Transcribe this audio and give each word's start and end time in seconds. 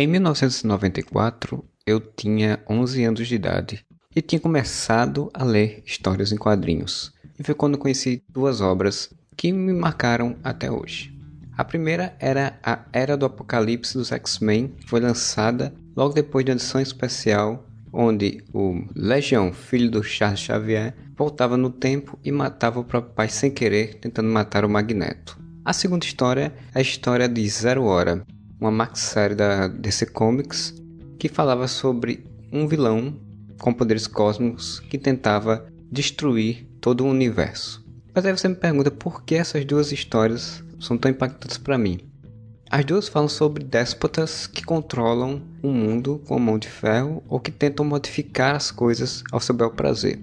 Em 0.00 0.06
1994, 0.06 1.62
eu 1.86 2.00
tinha 2.00 2.58
11 2.66 3.04
anos 3.04 3.28
de 3.28 3.34
idade 3.34 3.84
e 4.16 4.22
tinha 4.22 4.40
começado 4.40 5.28
a 5.34 5.44
ler 5.44 5.82
histórias 5.84 6.32
em 6.32 6.38
quadrinhos. 6.38 7.12
E 7.38 7.44
foi 7.44 7.54
quando 7.54 7.76
conheci 7.76 8.22
duas 8.26 8.62
obras 8.62 9.10
que 9.36 9.52
me 9.52 9.74
marcaram 9.74 10.36
até 10.42 10.70
hoje. 10.70 11.14
A 11.54 11.62
primeira 11.62 12.16
era 12.18 12.58
a 12.62 12.78
Era 12.94 13.14
do 13.14 13.26
Apocalipse 13.26 13.92
dos 13.92 14.10
X-Men, 14.10 14.72
foi 14.86 15.00
lançada 15.00 15.70
logo 15.94 16.14
depois 16.14 16.46
de 16.46 16.50
uma 16.50 16.56
edição 16.56 16.80
especial 16.80 17.66
onde 17.92 18.42
o 18.54 18.82
Legião, 18.96 19.52
filho 19.52 19.90
do 19.90 20.02
Charles 20.02 20.40
Xavier, 20.40 20.94
voltava 21.14 21.58
no 21.58 21.68
tempo 21.68 22.18
e 22.24 22.32
matava 22.32 22.80
o 22.80 22.84
próprio 22.84 23.12
pai 23.12 23.28
sem 23.28 23.50
querer, 23.50 23.96
tentando 23.96 24.30
matar 24.30 24.64
o 24.64 24.70
Magneto. 24.70 25.38
A 25.62 25.74
segunda 25.74 26.06
história 26.06 26.54
é 26.74 26.78
a 26.78 26.80
história 26.80 27.28
de 27.28 27.46
Zero 27.46 27.84
Hora, 27.84 28.24
uma 28.60 28.70
maxi-série 28.70 29.34
da 29.34 29.68
DC 29.68 30.06
Comics 30.06 30.74
que 31.18 31.28
falava 31.28 31.66
sobre 31.66 32.24
um 32.52 32.66
vilão 32.66 33.14
com 33.58 33.72
poderes 33.72 34.06
cósmicos 34.06 34.80
que 34.80 34.98
tentava 34.98 35.66
destruir 35.90 36.66
todo 36.80 37.04
o 37.04 37.08
universo. 37.08 37.84
Mas 38.14 38.26
aí 38.26 38.36
você 38.36 38.48
me 38.48 38.54
pergunta 38.54 38.90
por 38.90 39.22
que 39.22 39.34
essas 39.34 39.64
duas 39.64 39.92
histórias 39.92 40.62
são 40.78 40.98
tão 40.98 41.10
impactantes 41.10 41.58
para 41.58 41.78
mim. 41.78 42.00
As 42.70 42.84
duas 42.84 43.08
falam 43.08 43.28
sobre 43.28 43.64
déspotas 43.64 44.46
que 44.46 44.64
controlam 44.64 45.42
o 45.62 45.68
mundo 45.68 46.22
com 46.26 46.38
mão 46.38 46.58
de 46.58 46.68
ferro 46.68 47.22
ou 47.28 47.40
que 47.40 47.50
tentam 47.50 47.84
modificar 47.84 48.54
as 48.54 48.70
coisas 48.70 49.24
ao 49.32 49.40
seu 49.40 49.54
bel 49.54 49.70
prazer. 49.70 50.20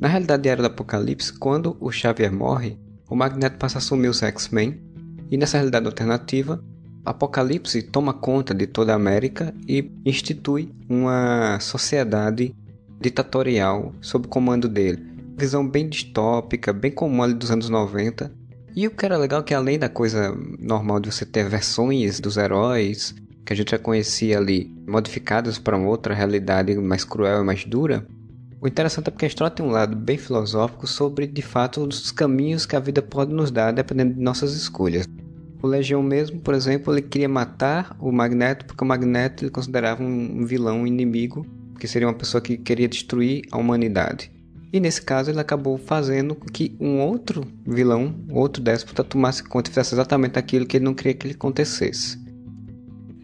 Na 0.00 0.06
realidade 0.06 0.48
Era 0.48 0.62
do 0.62 0.66
Apocalipse, 0.66 1.32
quando 1.32 1.76
o 1.80 1.90
Xavier 1.90 2.32
morre, 2.32 2.78
o 3.08 3.16
Magneto 3.16 3.56
passa 3.56 3.78
a 3.78 3.80
assumir 3.80 4.08
os 4.08 4.22
X-Men, 4.22 4.80
e 5.30 5.36
nessa 5.36 5.56
realidade 5.56 5.86
alternativa, 5.86 6.62
Apocalipse 7.04 7.82
toma 7.82 8.12
conta 8.12 8.54
de 8.54 8.66
toda 8.66 8.92
a 8.92 8.96
América 8.96 9.54
e 9.66 9.90
institui 10.04 10.70
uma 10.88 11.58
sociedade 11.60 12.54
ditatorial 13.00 13.94
sob 14.00 14.26
o 14.26 14.28
comando 14.28 14.68
dele. 14.68 15.02
Visão 15.36 15.66
bem 15.66 15.88
distópica, 15.88 16.72
bem 16.72 16.90
comum 16.90 17.22
ali 17.22 17.34
dos 17.34 17.50
anos 17.50 17.68
90, 17.68 18.32
e 18.74 18.86
o 18.86 18.90
que 18.90 19.04
era 19.04 19.16
legal 19.16 19.40
é 19.40 19.42
que 19.42 19.54
além 19.54 19.78
da 19.78 19.88
coisa 19.88 20.36
normal 20.58 21.00
de 21.00 21.10
você 21.10 21.24
ter 21.24 21.48
versões 21.48 22.20
dos 22.20 22.36
heróis 22.36 23.14
que 23.44 23.52
a 23.52 23.56
gente 23.56 23.70
já 23.70 23.78
conhecia 23.78 24.38
ali, 24.38 24.70
modificadas 24.86 25.58
para 25.58 25.76
uma 25.76 25.88
outra 25.88 26.14
realidade 26.14 26.76
mais 26.76 27.02
cruel 27.02 27.40
e 27.40 27.44
mais 27.44 27.64
dura, 27.64 28.06
o 28.60 28.68
interessante 28.68 29.08
é 29.08 29.10
porque 29.10 29.24
a 29.24 29.28
história 29.28 29.54
tem 29.54 29.64
um 29.64 29.70
lado 29.70 29.96
bem 29.96 30.18
filosófico 30.18 30.86
sobre, 30.86 31.26
de 31.26 31.42
fato, 31.42 31.80
os 31.80 32.10
caminhos 32.12 32.66
que 32.66 32.76
a 32.76 32.80
vida 32.80 33.00
pode 33.00 33.32
nos 33.32 33.50
dar 33.50 33.72
dependendo 33.72 34.14
de 34.14 34.20
nossas 34.20 34.52
escolhas. 34.54 35.06
O 35.60 35.66
Legião 35.66 36.02
mesmo, 36.02 36.40
por 36.40 36.54
exemplo, 36.54 36.94
ele 36.94 37.02
queria 37.02 37.28
matar 37.28 37.96
o 37.98 38.12
Magneto 38.12 38.64
porque 38.64 38.84
o 38.84 38.86
Magneto 38.86 39.44
ele 39.44 39.50
considerava 39.50 40.02
um 40.02 40.44
vilão, 40.44 40.82
um 40.82 40.86
inimigo, 40.86 41.44
que 41.78 41.88
seria 41.88 42.06
uma 42.06 42.14
pessoa 42.14 42.40
que 42.40 42.56
queria 42.56 42.88
destruir 42.88 43.42
a 43.50 43.58
humanidade. 43.58 44.30
E 44.72 44.78
nesse 44.78 45.00
caso 45.00 45.30
ele 45.30 45.40
acabou 45.40 45.78
fazendo 45.78 46.34
com 46.34 46.46
que 46.46 46.76
um 46.78 47.00
outro 47.00 47.42
vilão, 47.66 48.14
outro 48.30 48.62
déspota, 48.62 49.02
tomasse 49.02 49.42
conta 49.42 49.70
e 49.70 49.72
fizesse 49.72 49.94
exatamente 49.94 50.38
aquilo 50.38 50.66
que 50.66 50.76
ele 50.76 50.84
não 50.84 50.94
queria 50.94 51.14
que 51.14 51.26
ele 51.26 51.34
acontecesse. 51.34 52.18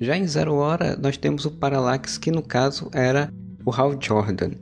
Já 0.01 0.17
em 0.17 0.27
Zero 0.27 0.55
Hora 0.55 0.97
nós 0.97 1.17
temos 1.17 1.45
o 1.45 1.51
Parallax, 1.51 2.19
que 2.19 2.31
no 2.31 2.43
caso 2.43 2.91
era 2.93 3.33
o 3.65 3.71
Hal 3.71 3.97
Jordan. 4.01 4.53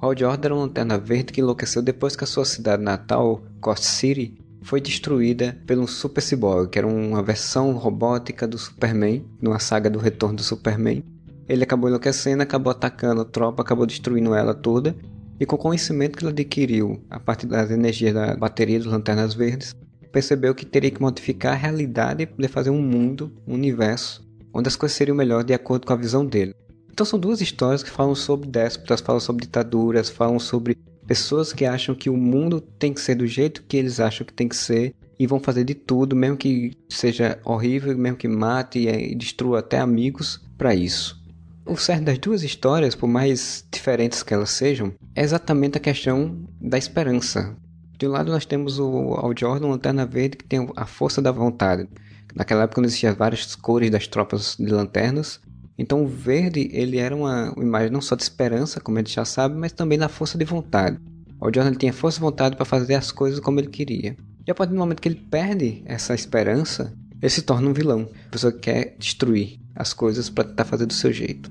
Hal 0.00 0.16
Jordan 0.16 0.44
era 0.44 0.54
uma 0.54 0.62
lanterna 0.64 0.98
verde 0.98 1.32
que 1.32 1.40
enlouqueceu 1.40 1.80
depois 1.80 2.14
que 2.14 2.24
a 2.24 2.26
sua 2.26 2.44
cidade 2.44 2.82
natal, 2.82 3.42
Cost 3.60 3.84
City, 3.84 4.36
foi 4.68 4.82
destruída 4.82 5.56
pelo 5.66 5.88
Super 5.88 6.20
Cyborg, 6.20 6.68
que 6.68 6.78
era 6.78 6.86
uma 6.86 7.22
versão 7.22 7.72
robótica 7.72 8.46
do 8.46 8.58
Superman, 8.58 9.24
numa 9.40 9.58
saga 9.58 9.88
do 9.88 9.98
retorno 9.98 10.36
do 10.36 10.42
Superman. 10.42 11.02
Ele 11.48 11.64
acabou 11.64 11.88
enlouquecendo, 11.88 12.42
acabou 12.42 12.70
atacando 12.70 13.22
a 13.22 13.24
tropa, 13.24 13.62
acabou 13.62 13.86
destruindo 13.86 14.34
ela 14.34 14.52
toda 14.52 14.94
e 15.40 15.46
com 15.46 15.56
o 15.56 15.58
conhecimento 15.58 16.18
que 16.18 16.22
ele 16.22 16.32
adquiriu 16.32 17.02
a 17.08 17.18
partir 17.18 17.46
das 17.46 17.70
energias 17.70 18.12
da 18.12 18.36
bateria 18.36 18.78
das 18.78 18.86
lanternas 18.86 19.32
verdes, 19.32 19.74
percebeu 20.12 20.54
que 20.54 20.66
teria 20.66 20.90
que 20.90 21.00
modificar 21.00 21.54
a 21.54 21.56
realidade 21.56 22.26
para 22.26 22.36
poder 22.36 22.48
fazer 22.48 22.68
um 22.68 22.82
mundo, 22.82 23.32
um 23.46 23.54
universo, 23.54 24.22
onde 24.52 24.68
as 24.68 24.76
coisas 24.76 24.94
seriam 24.98 25.16
melhor 25.16 25.44
de 25.44 25.54
acordo 25.54 25.86
com 25.86 25.94
a 25.94 25.96
visão 25.96 26.26
dele. 26.26 26.54
Então 26.92 27.06
são 27.06 27.18
duas 27.18 27.40
histórias 27.40 27.82
que 27.82 27.88
falam 27.88 28.14
sobre 28.14 28.46
déspotas, 28.46 29.00
falam 29.00 29.20
sobre 29.20 29.46
ditaduras, 29.46 30.10
falam 30.10 30.38
sobre 30.38 30.76
pessoas 31.08 31.54
que 31.54 31.64
acham 31.64 31.94
que 31.94 32.10
o 32.10 32.16
mundo 32.16 32.60
tem 32.60 32.92
que 32.92 33.00
ser 33.00 33.14
do 33.14 33.26
jeito 33.26 33.64
que 33.66 33.78
eles 33.78 33.98
acham 33.98 34.26
que 34.26 34.32
tem 34.32 34.46
que 34.46 34.54
ser 34.54 34.94
e 35.18 35.26
vão 35.26 35.40
fazer 35.40 35.64
de 35.64 35.74
tudo, 35.74 36.14
mesmo 36.14 36.36
que 36.36 36.76
seja 36.88 37.40
horrível, 37.42 37.96
mesmo 37.96 38.18
que 38.18 38.28
mate 38.28 38.86
e 38.86 39.14
destrua 39.14 39.60
até 39.60 39.78
amigos, 39.78 40.40
para 40.58 40.74
isso. 40.74 41.18
O 41.64 41.76
certo 41.76 42.04
das 42.04 42.18
duas 42.18 42.42
histórias, 42.42 42.94
por 42.94 43.08
mais 43.08 43.66
diferentes 43.72 44.22
que 44.22 44.34
elas 44.34 44.50
sejam, 44.50 44.92
é 45.14 45.22
exatamente 45.22 45.78
a 45.78 45.80
questão 45.80 46.38
da 46.60 46.76
esperança. 46.76 47.56
De 47.98 48.06
um 48.06 48.10
lado 48.10 48.30
nós 48.30 48.44
temos 48.44 48.78
o 48.78 49.14
Al 49.14 49.32
Jordan, 49.36 49.68
Lanterna 49.68 50.04
Verde, 50.04 50.36
que 50.36 50.44
tem 50.44 50.68
a 50.76 50.86
força 50.86 51.22
da 51.22 51.32
vontade. 51.32 51.88
Naquela 52.34 52.64
época 52.64 52.82
não 52.82 52.86
existiam 52.86 53.14
várias 53.14 53.56
cores 53.56 53.90
das 53.90 54.06
tropas 54.06 54.56
de 54.56 54.70
lanternas, 54.70 55.40
então 55.78 56.02
o 56.02 56.08
verde 56.08 56.68
ele 56.72 56.98
era 56.98 57.14
uma, 57.14 57.54
imagem 57.56 57.90
não 57.90 58.00
só 58.00 58.16
de 58.16 58.24
esperança, 58.24 58.80
como 58.80 58.98
a 58.98 59.00
gente 59.00 59.14
já 59.14 59.24
sabe, 59.24 59.56
mas 59.56 59.72
também 59.72 59.96
da 59.96 60.08
força 60.08 60.36
de 60.36 60.44
vontade. 60.44 60.98
O 61.40 61.44
Jordan 61.44 61.72
tinha 61.74 61.92
força 61.92 62.16
de 62.16 62.22
vontade 62.22 62.56
para 62.56 62.64
fazer 62.64 62.96
as 62.96 63.12
coisas 63.12 63.38
como 63.38 63.60
ele 63.60 63.68
queria. 63.68 64.16
E 64.44 64.50
a 64.50 64.54
partir 64.54 64.72
do 64.72 64.78
momento 64.78 65.00
que 65.00 65.08
ele 65.08 65.22
perde 65.30 65.82
essa 65.86 66.14
esperança, 66.14 66.92
ele 67.22 67.30
se 67.30 67.42
torna 67.42 67.68
um 67.68 67.72
vilão. 67.72 68.08
A 68.26 68.30
pessoa 68.30 68.52
que 68.52 68.58
quer 68.58 68.96
destruir 68.98 69.60
as 69.74 69.92
coisas 69.92 70.28
para 70.28 70.44
tentar 70.44 70.64
fazer 70.64 70.86
do 70.86 70.92
seu 70.92 71.12
jeito. 71.12 71.50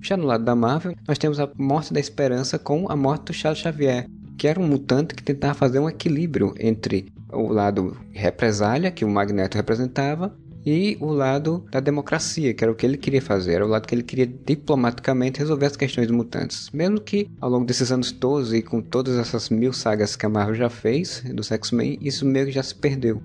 Já 0.00 0.16
no 0.16 0.24
lado 0.24 0.44
da 0.44 0.54
Marvel, 0.54 0.94
nós 1.06 1.18
temos 1.18 1.38
a 1.38 1.50
morte 1.58 1.92
da 1.92 2.00
esperança 2.00 2.58
com 2.58 2.90
a 2.90 2.96
morte 2.96 3.26
do 3.26 3.32
Charles 3.34 3.60
Xavier, 3.60 4.08
que 4.38 4.46
era 4.46 4.58
um 4.58 4.66
mutante 4.66 5.14
que 5.14 5.22
tentava 5.22 5.52
fazer 5.52 5.78
um 5.78 5.88
equilíbrio 5.88 6.54
entre 6.58 7.12
o 7.30 7.48
lado 7.48 7.96
represália, 8.12 8.90
que 8.90 9.04
o 9.04 9.10
Magneto 9.10 9.56
representava, 9.56 10.34
e 10.66 10.98
o 11.00 11.12
lado 11.12 11.64
da 11.70 11.78
democracia, 11.78 12.52
que 12.52 12.64
era 12.64 12.72
o 12.72 12.74
que 12.74 12.84
ele 12.84 12.96
queria 12.96 13.22
fazer, 13.22 13.52
era 13.52 13.64
o 13.64 13.68
lado 13.68 13.86
que 13.86 13.94
ele 13.94 14.02
queria 14.02 14.26
diplomaticamente 14.26 15.38
resolver 15.38 15.66
as 15.66 15.76
questões 15.76 16.10
mutantes. 16.10 16.68
Mesmo 16.72 17.00
que 17.00 17.30
ao 17.40 17.48
longo 17.48 17.64
desses 17.64 17.92
anos 17.92 18.10
todos 18.10 18.52
e 18.52 18.60
com 18.60 18.82
todas 18.82 19.16
essas 19.16 19.48
mil 19.48 19.72
sagas 19.72 20.16
que 20.16 20.26
a 20.26 20.28
Marvel 20.28 20.56
já 20.56 20.68
fez 20.68 21.22
dos 21.32 21.52
X-Men, 21.52 21.96
isso 22.02 22.26
meio 22.26 22.46
que 22.46 22.52
já 22.52 22.64
se 22.64 22.74
perdeu. 22.74 23.22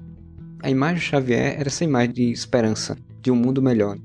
A 0.61 0.69
imagem 0.69 0.99
do 0.99 1.01
Xavier 1.01 1.59
era 1.59 1.67
essa 1.67 1.83
imagem 1.83 2.13
de 2.13 2.31
esperança, 2.31 2.95
de 3.23 3.31
um 3.31 3.35
mundo 3.35 3.59
melhor. 3.59 3.97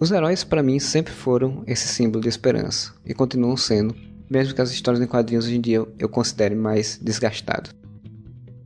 Os 0.00 0.10
heróis 0.10 0.42
para 0.42 0.60
mim 0.60 0.80
sempre 0.80 1.12
foram 1.12 1.62
esse 1.68 1.86
símbolo 1.86 2.20
de 2.20 2.28
esperança 2.28 2.92
e 3.06 3.14
continuam 3.14 3.56
sendo, 3.56 3.94
mesmo 4.28 4.56
que 4.56 4.60
as 4.60 4.72
histórias 4.72 5.00
em 5.00 5.06
quadrinhos 5.06 5.46
hoje 5.46 5.56
em 5.56 5.60
dia 5.60 5.86
eu 6.00 6.08
considere 6.08 6.56
mais 6.56 6.98
desgastado. 7.00 7.70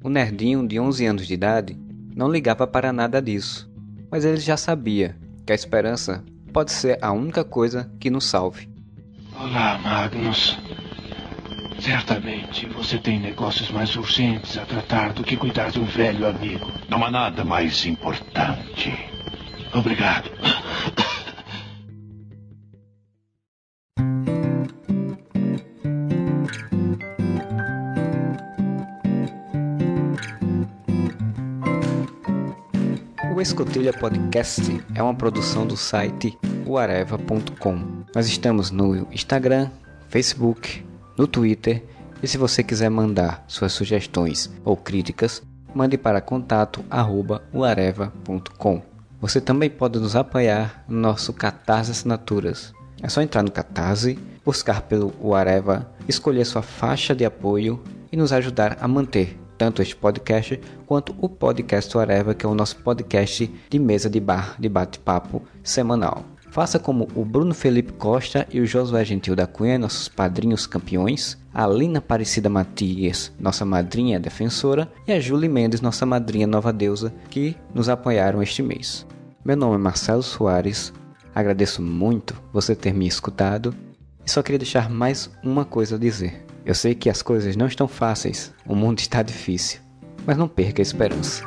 O 0.02 0.08
nerdinho 0.08 0.66
de 0.66 0.80
11 0.80 1.04
anos 1.04 1.26
de 1.26 1.34
idade 1.34 1.76
não 2.18 2.28
ligava 2.28 2.66
para 2.66 2.92
nada 2.92 3.22
disso, 3.22 3.70
mas 4.10 4.24
ele 4.24 4.40
já 4.40 4.56
sabia 4.56 5.16
que 5.46 5.52
a 5.52 5.54
esperança 5.54 6.24
pode 6.52 6.72
ser 6.72 6.98
a 7.00 7.12
única 7.12 7.44
coisa 7.44 7.88
que 8.00 8.10
nos 8.10 8.24
salve. 8.24 8.68
Olá, 9.38 9.78
Magnus. 9.78 10.58
Certamente 11.78 12.66
você 12.66 12.98
tem 12.98 13.20
negócios 13.20 13.70
mais 13.70 13.94
urgentes 13.94 14.58
a 14.58 14.66
tratar 14.66 15.12
do 15.12 15.22
que 15.22 15.36
cuidar 15.36 15.70
de 15.70 15.78
um 15.78 15.84
velho 15.84 16.26
amigo. 16.26 16.66
Não 16.88 17.04
há 17.04 17.10
nada 17.10 17.44
mais 17.44 17.86
importante. 17.86 18.92
Obrigado. 19.72 20.28
O 33.38 33.40
Escotilha 33.40 33.92
Podcast 33.92 34.84
é 34.96 35.00
uma 35.00 35.14
produção 35.14 35.64
do 35.64 35.76
site 35.76 36.36
uareva.com. 36.66 38.02
Nós 38.12 38.26
estamos 38.26 38.72
no 38.72 39.06
Instagram, 39.12 39.70
Facebook, 40.08 40.84
no 41.16 41.28
Twitter 41.28 41.84
e 42.20 42.26
se 42.26 42.36
você 42.36 42.64
quiser 42.64 42.90
mandar 42.90 43.44
suas 43.46 43.72
sugestões 43.72 44.52
ou 44.64 44.76
críticas, 44.76 45.40
mande 45.72 45.96
para 45.96 46.20
contato@uareva.com. 46.20 48.82
Você 49.20 49.40
também 49.40 49.70
pode 49.70 50.00
nos 50.00 50.16
apoiar 50.16 50.82
no 50.88 50.98
nosso 50.98 51.32
Catarse 51.32 51.92
Assinaturas. 51.92 52.74
É 53.00 53.08
só 53.08 53.22
entrar 53.22 53.44
no 53.44 53.52
Catarse, 53.52 54.18
buscar 54.44 54.82
pelo 54.82 55.14
Uareva, 55.22 55.88
escolher 56.08 56.44
sua 56.44 56.62
faixa 56.62 57.14
de 57.14 57.24
apoio 57.24 57.80
e 58.10 58.16
nos 58.16 58.32
ajudar 58.32 58.78
a 58.80 58.88
manter 58.88 59.38
tanto 59.58 59.82
este 59.82 59.96
podcast 59.96 60.58
quanto 60.86 61.14
o 61.20 61.28
podcast 61.28 61.94
Whatever, 61.96 62.34
que 62.34 62.46
é 62.46 62.48
o 62.48 62.54
nosso 62.54 62.76
podcast 62.76 63.52
de 63.68 63.78
mesa 63.78 64.08
de 64.08 64.20
bar 64.20 64.54
de 64.58 64.68
bate-papo 64.68 65.42
semanal. 65.64 66.24
Faça 66.50 66.78
como 66.78 67.08
o 67.14 67.24
Bruno 67.24 67.52
Felipe 67.52 67.92
Costa 67.92 68.46
e 68.50 68.60
o 68.60 68.66
Josué 68.66 69.04
Gentil 69.04 69.36
da 69.36 69.46
Cunha, 69.46 69.78
nossos 69.78 70.08
padrinhos 70.08 70.66
campeões, 70.66 71.36
a 71.52 71.66
Lina 71.66 71.98
Aparecida 71.98 72.48
Matias, 72.48 73.30
nossa 73.38 73.64
madrinha 73.64 74.18
defensora, 74.18 74.90
e 75.06 75.12
a 75.12 75.20
Julie 75.20 75.48
Mendes, 75.48 75.82
nossa 75.82 76.06
madrinha 76.06 76.46
nova 76.46 76.72
deusa, 76.72 77.12
que 77.28 77.54
nos 77.74 77.88
apoiaram 77.88 78.42
este 78.42 78.62
mês. 78.62 79.06
Meu 79.44 79.56
nome 79.56 79.74
é 79.74 79.78
Marcelo 79.78 80.22
Soares, 80.22 80.92
agradeço 81.34 81.82
muito 81.82 82.34
você 82.52 82.74
ter 82.74 82.94
me 82.94 83.06
escutado 83.06 83.74
e 84.24 84.30
só 84.30 84.42
queria 84.42 84.58
deixar 84.58 84.88
mais 84.88 85.30
uma 85.42 85.64
coisa 85.64 85.96
a 85.96 85.98
dizer. 85.98 86.44
Eu 86.68 86.74
sei 86.74 86.94
que 86.94 87.08
as 87.08 87.22
coisas 87.22 87.56
não 87.56 87.66
estão 87.66 87.88
fáceis, 87.88 88.52
o 88.66 88.74
mundo 88.74 88.98
está 88.98 89.22
difícil, 89.22 89.80
mas 90.26 90.36
não 90.36 90.46
perca 90.46 90.82
a 90.82 90.84
esperança. 90.84 91.42